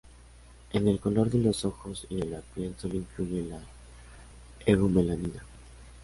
En 0.73 0.87
el 0.87 0.99
color 0.99 1.29
de 1.29 1.37
los 1.37 1.63
ojos 1.63 2.07
y 2.09 2.15
de 2.15 2.25
la 2.25 2.41
piel 2.55 2.73
sólo 2.79 2.95
influye 2.95 3.43
la 3.43 3.59
eumelanina. 4.65 5.43